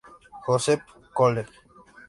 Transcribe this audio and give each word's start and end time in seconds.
Joseph's 0.47 0.95
College. 1.13 1.53